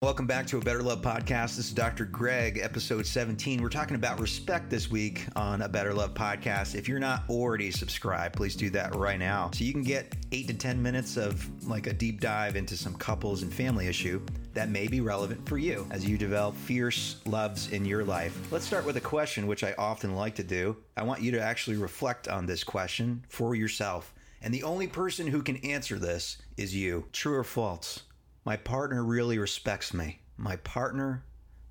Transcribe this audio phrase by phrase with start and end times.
[0.00, 1.56] Welcome back to a Better Love podcast.
[1.56, 2.04] This is Dr.
[2.04, 3.60] Greg, episode 17.
[3.60, 6.76] We're talking about respect this week on a Better Love podcast.
[6.76, 10.46] If you're not already subscribed, please do that right now so you can get eight
[10.46, 14.24] to 10 minutes of like a deep dive into some couples and family issue
[14.54, 18.52] that may be relevant for you as you develop fierce loves in your life.
[18.52, 20.76] Let's start with a question, which I often like to do.
[20.96, 24.14] I want you to actually reflect on this question for yourself.
[24.42, 27.06] And the only person who can answer this is you.
[27.10, 28.04] True or false?
[28.44, 30.20] My partner really respects me.
[30.36, 31.24] My partner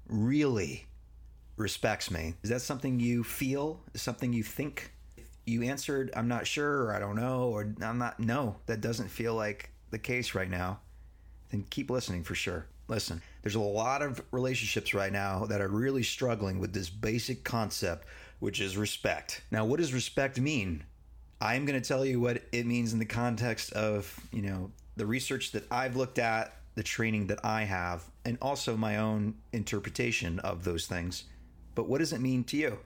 [0.07, 0.85] really
[1.55, 2.35] respects me.
[2.43, 3.81] Is that something you feel?
[3.93, 4.91] Is something you think?
[5.17, 8.81] If you answered, I'm not sure, or I don't know, or I'm not, no, that
[8.81, 10.79] doesn't feel like the case right now,
[11.49, 12.67] then keep listening for sure.
[12.87, 17.43] Listen, there's a lot of relationships right now that are really struggling with this basic
[17.43, 18.07] concept,
[18.39, 19.41] which is respect.
[19.51, 20.83] Now, what does respect mean?
[21.41, 25.05] I'm going to tell you what it means in the context of, you know, the
[25.05, 30.37] research that I've looked at, the training that I have, and also my own interpretation
[30.39, 31.23] of those things.
[31.73, 32.77] But what does it mean to you?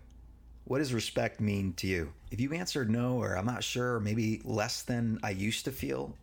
[0.64, 2.14] What does respect mean to you?
[2.32, 6.16] If you answered no, or I'm not sure, maybe less than I used to feel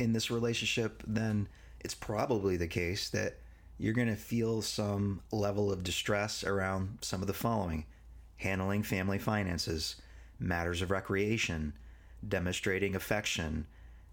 [0.00, 1.46] in this relationship, then
[1.78, 3.38] it's probably the case that
[3.78, 7.84] you're going to feel some level of distress around some of the following
[8.38, 9.94] handling family finances,
[10.40, 11.72] matters of recreation,
[12.26, 13.64] demonstrating affection,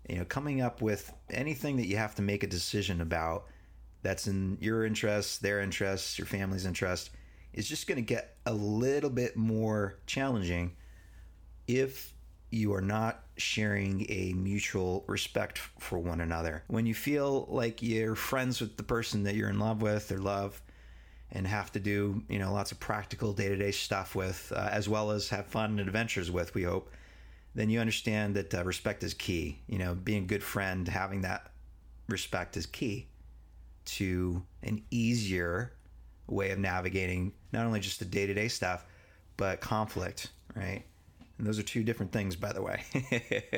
[0.08, 3.46] you know, coming up with anything that you have to make a decision about
[4.02, 7.12] that's in your interest, their interests, your family's interest
[7.54, 10.76] is just going to get a little bit more challenging
[11.68, 12.14] if
[12.52, 16.64] you are not sharing a mutual respect for one another.
[16.68, 20.20] When you feel like you're friends with the person that you're in love with or
[20.20, 20.62] love
[21.32, 25.12] and have to do, you know, lots of practical day-to-day stuff with uh, as well
[25.12, 26.92] as have fun and adventures with, we hope
[27.56, 29.60] then you understand that uh, respect is key.
[29.68, 31.52] You know, being a good friend, having that
[32.08, 33.08] respect is key
[33.86, 35.74] to an easier
[36.28, 38.86] way of navigating not only just the day to day stuff,
[39.38, 40.84] but conflict, right?
[41.38, 42.84] And those are two different things, by the way.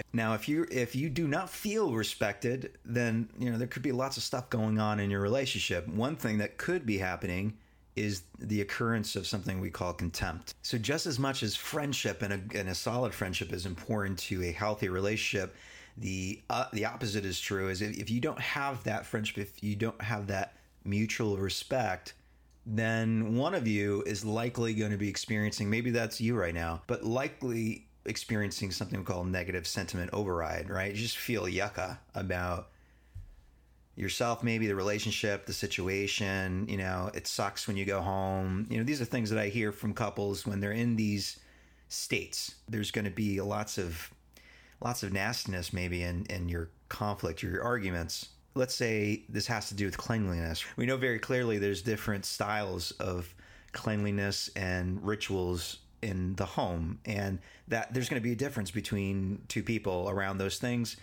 [0.13, 3.91] now, if you if you do not feel respected, then you know there could be
[3.91, 5.87] lots of stuff going on in your relationship.
[5.87, 7.57] One thing that could be happening
[7.95, 10.55] is the occurrence of something we call contempt.
[10.61, 14.43] So, just as much as friendship and a, and a solid friendship is important to
[14.43, 15.55] a healthy relationship,
[15.97, 17.69] the uh, the opposite is true.
[17.69, 22.13] Is if, if you don't have that friendship, if you don't have that mutual respect,
[22.65, 25.69] then one of you is likely going to be experiencing.
[25.69, 30.69] Maybe that's you right now, but likely experiencing something called negative sentiment override.
[30.69, 30.91] Right?
[30.91, 32.69] You just feel yucca about
[33.95, 38.65] yourself maybe the relationship the situation you know it sucks when you go home.
[38.69, 41.39] You know these are things that i hear from couples when they're in these
[41.89, 42.55] states.
[42.69, 44.11] There's going to be lots of
[44.79, 48.29] lots of nastiness maybe in in your conflict or your arguments.
[48.53, 50.63] Let's say this has to do with cleanliness.
[50.75, 53.33] We know very clearly there's different styles of
[53.71, 59.41] cleanliness and rituals in the home and that there's going to be a difference between
[59.47, 60.97] two people around those things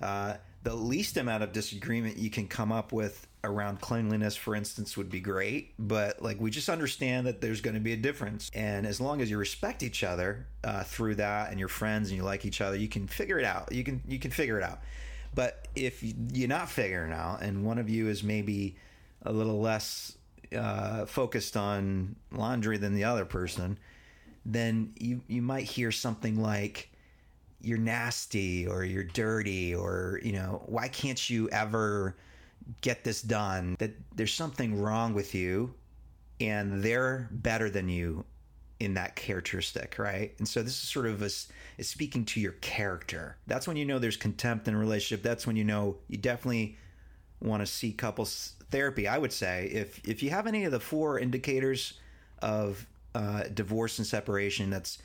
[0.00, 4.96] uh, the least amount of disagreement you can come up with around cleanliness, for instance,
[4.96, 5.72] would be great.
[5.78, 8.50] But like, we just understand that there's going to be a difference.
[8.52, 12.16] And as long as you respect each other uh, through that and you're friends and
[12.16, 13.72] you like each other, you can figure it out.
[13.72, 14.80] You can, you can figure it out.
[15.34, 18.76] But if you're not figuring out and one of you is maybe
[19.22, 20.16] a little less
[20.56, 23.78] uh, focused on laundry than the other person,
[24.44, 26.90] then you, you might hear something like,
[27.60, 32.16] you're nasty or you're dirty or you know why can't you ever
[32.80, 33.76] get this done?
[33.78, 35.74] That there's something wrong with you
[36.40, 38.24] and they're better than you
[38.80, 40.34] in that characteristic right?
[40.38, 43.36] And so this is sort of a, is speaking to your character.
[43.46, 45.22] That's when you know there's contempt in a relationship.
[45.22, 46.76] That's when you know you definitely
[47.40, 49.08] want to see couples therapy.
[49.08, 51.94] I would say if if you have any of the four indicators
[52.40, 54.98] of uh, divorce and separation that's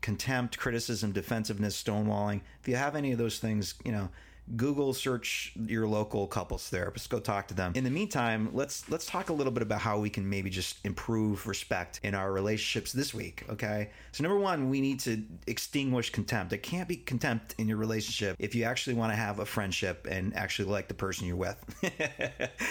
[0.00, 2.40] contempt, criticism, defensiveness, stonewalling.
[2.60, 4.08] If you have any of those things, you know,
[4.56, 7.10] Google search your local couples therapist.
[7.10, 7.72] Go talk to them.
[7.74, 10.78] In the meantime, let's let's talk a little bit about how we can maybe just
[10.84, 13.44] improve respect in our relationships this week.
[13.50, 13.90] Okay.
[14.12, 16.50] So number one, we need to extinguish contempt.
[16.50, 20.06] There can't be contempt in your relationship if you actually want to have a friendship
[20.10, 21.62] and actually like the person you're with.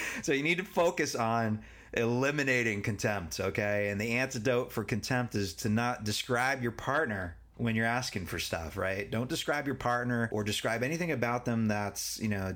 [0.22, 1.60] so you need to focus on
[1.92, 3.40] eliminating contempt.
[3.40, 3.88] Okay.
[3.90, 8.38] And the antidote for contempt is to not describe your partner when you're asking for
[8.38, 9.10] stuff, right?
[9.10, 12.54] Don't describe your partner or describe anything about them that's, you know,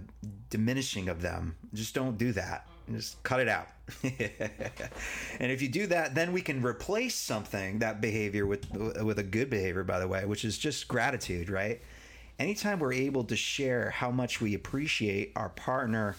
[0.48, 1.56] diminishing of them.
[1.74, 2.68] Just don't do that.
[2.90, 3.68] Just cut it out.
[4.02, 8.70] and if you do that, then we can replace something that behavior with
[9.02, 11.80] with a good behavior by the way, which is just gratitude, right?
[12.38, 16.16] Anytime we're able to share how much we appreciate our partner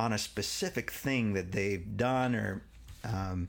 [0.00, 2.62] on a specific thing that they've done or
[3.04, 3.46] um,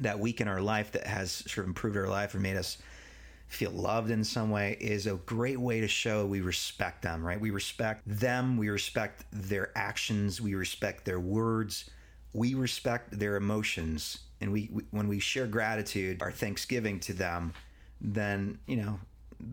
[0.00, 2.78] that week in our life that has sort of improved our life or made us
[3.46, 7.40] feel loved in some way is a great way to show we respect them, right?
[7.40, 11.88] We respect them, we respect their actions, we respect their words,
[12.32, 14.18] we respect their emotions.
[14.40, 17.52] And we, we when we share gratitude, our thanksgiving to them,
[18.00, 18.98] then, you know,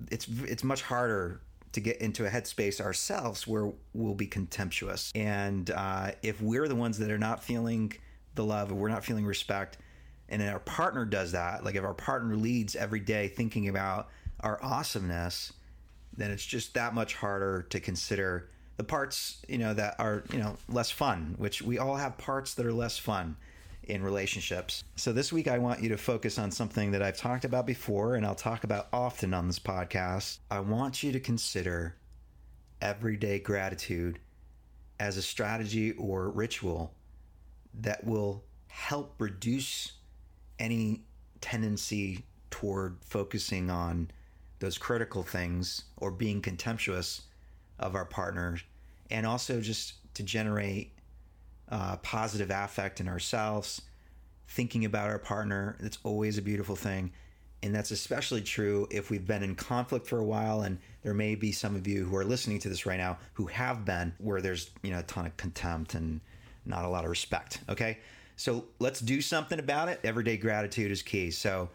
[0.10, 1.42] it's it's much harder
[1.74, 5.12] to get into a headspace ourselves where we'll be contemptuous.
[5.16, 7.94] And uh, if we're the ones that are not feeling
[8.36, 9.78] the love, we're not feeling respect,
[10.30, 14.10] and our partner does that, like if our partner leads every day thinking about
[14.42, 15.54] our awesomeness,
[16.16, 20.38] then it's just that much harder to consider the parts, you know, that are, you
[20.38, 23.36] know, less fun, which we all have parts that are less fun
[23.88, 24.84] in relationships.
[24.96, 28.16] So this week I want you to focus on something that I've talked about before
[28.16, 30.40] and I'll talk about often on this podcast.
[30.52, 31.96] I want you to consider
[32.82, 34.20] everyday gratitude
[35.00, 36.94] as a strategy or ritual
[37.82, 39.94] that will help reduce
[40.60, 41.04] any
[41.42, 44.10] tendency toward focusing on
[44.60, 47.22] those critical things or being contemptuous
[47.80, 48.64] of our partners,
[49.12, 50.97] and also just to generate
[51.70, 53.82] uh, positive affect in ourselves,
[54.48, 55.78] thinking about our partner.
[55.80, 57.12] It's always a beautiful thing.
[57.64, 60.62] And that's especially true if we've been in conflict for a while.
[60.62, 63.48] And there may be some of you who are listening to this right now who
[63.48, 66.22] have been where there's, you know, a ton of contempt and
[66.66, 67.62] not a lot of respect.
[67.68, 67.98] Okay.
[68.36, 70.00] So let's do something about it.
[70.04, 71.32] Everyday gratitude is key.
[71.32, 71.70] So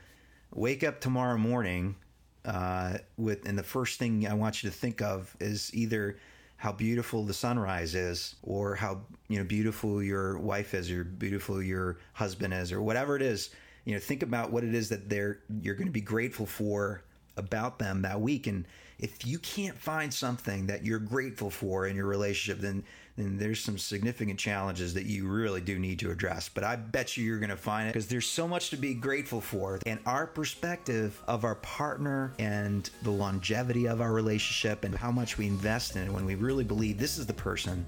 [0.55, 1.97] wake up tomorrow morning
[2.45, 6.19] uh, with, and the first thing I want you to think of is either
[6.63, 11.61] how beautiful the sunrise is, or how you know beautiful your wife is, or beautiful
[11.61, 13.51] your husband is, or whatever it is.
[13.85, 17.03] You know, think about what it is that they're you're going to be grateful for
[17.37, 18.67] about them that week, and
[18.99, 22.85] if you can't find something that you're grateful for in your relationship, then
[23.17, 26.49] then there's some significant challenges that you really do need to address.
[26.49, 28.95] But I bet you you're going to find it because there's so much to be
[28.95, 29.79] grateful for.
[29.85, 35.37] And our perspective of our partner and the longevity of our relationship and how much
[35.37, 37.85] we invest in it when we really believe this is the person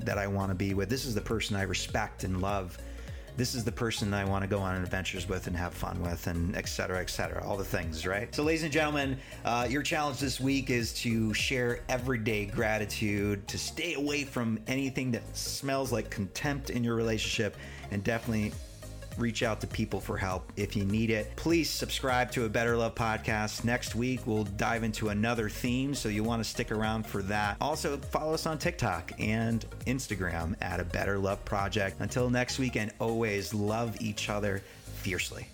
[0.00, 2.76] that I want to be with, this is the person I respect and love
[3.36, 6.26] this is the person I want to go on adventures with and have fun with,
[6.26, 8.34] and et cetera, et cetera, all the things, right?
[8.34, 13.58] So, ladies and gentlemen, uh, your challenge this week is to share everyday gratitude, to
[13.58, 17.56] stay away from anything that smells like contempt in your relationship,
[17.90, 18.52] and definitely
[19.18, 21.34] reach out to people for help if you need it.
[21.36, 23.64] Please subscribe to a Better Love podcast.
[23.64, 27.56] Next week, we'll dive into another theme, so you want to stick around for that.
[27.60, 32.00] Also, follow us on TikTok and Instagram at a Better Love Project.
[32.00, 34.62] Until next week, and always love each other
[34.96, 35.48] fiercely.